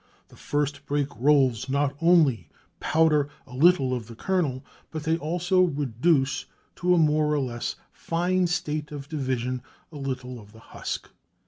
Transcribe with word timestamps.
The 0.29 0.35
first 0.35 0.87
break 0.87 1.09
rolls 1.15 1.69
not 1.69 1.95
only 2.01 2.49
powder 2.79 3.29
a 3.45 3.53
little 3.55 3.93
of 3.93 4.07
the 4.07 4.15
kernel, 4.15 4.65
but 4.89 5.03
they 5.03 5.15
also 5.15 5.61
reduce 5.61 6.45
to 6.77 6.95
a 6.95 6.97
more 6.97 7.31
or 7.31 7.39
less 7.39 7.75
fine 7.91 8.47
state 8.47 8.91
of 8.91 9.07
division 9.07 9.61
a 9.91 9.97
little 9.97 10.39
of 10.39 10.53
the 10.53 10.59
husk. 10.59 11.11